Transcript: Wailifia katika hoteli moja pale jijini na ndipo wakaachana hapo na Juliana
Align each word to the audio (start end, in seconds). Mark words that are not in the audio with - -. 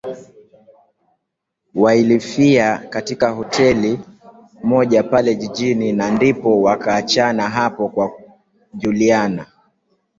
Wailifia 1.75 2.77
katika 2.77 3.29
hoteli 3.29 3.99
moja 4.63 5.03
pale 5.03 5.35
jijini 5.35 5.91
na 5.91 6.11
ndipo 6.11 6.61
wakaachana 6.61 7.49
hapo 7.49 7.93
na 7.97 8.11
Juliana 8.73 9.45